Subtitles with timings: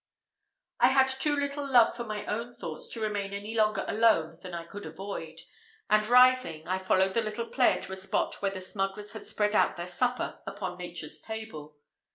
[0.79, 4.55] I had too little love for my own thoughts to remain any longer alone than
[4.55, 5.41] I could avoid,
[5.91, 9.53] and rising, I followed the little player to a spot where the smugglers had spread
[9.53, 11.77] out their supper upon Nature's table.